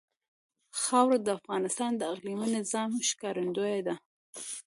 [0.81, 3.95] خاوره د افغانستان د اقلیمي نظام ښکارندوی ده.